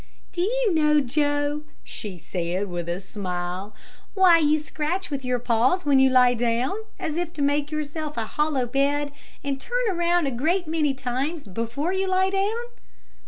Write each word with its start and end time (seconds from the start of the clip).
"Do 0.31 0.41
you 0.41 0.73
know, 0.73 0.99
Joe," 0.99 1.61
she 1.83 2.17
said 2.17 2.69
with 2.69 2.89
a 2.89 2.99
smile, 2.99 3.75
"why 4.15 4.39
you 4.39 4.57
scratch 4.57 5.11
with 5.11 5.23
your 5.23 5.37
paws 5.37 5.85
when 5.85 5.99
you 5.99 6.09
lie 6.09 6.33
down, 6.33 6.73
as 6.97 7.17
if 7.17 7.31
to 7.33 7.41
make 7.43 7.69
yourself 7.69 8.17
a 8.17 8.25
hollow 8.25 8.65
bed, 8.65 9.11
and 9.43 9.61
turn 9.61 9.87
around 9.91 10.25
a 10.25 10.31
great 10.31 10.67
many 10.67 10.95
times 10.95 11.45
before 11.45 11.93
you 11.93 12.07
lie 12.07 12.31
down?" 12.31 12.79